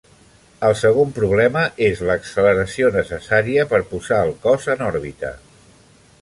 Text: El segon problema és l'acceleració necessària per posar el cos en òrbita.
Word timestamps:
El 0.67 0.71
segon 0.77 1.11
problema 1.17 1.65
és 1.87 2.01
l'acceleració 2.07 2.89
necessària 2.97 3.67
per 3.75 3.83
posar 3.93 4.19
el 4.31 4.35
cos 4.47 4.67
en 4.77 4.83
òrbita. 4.89 5.33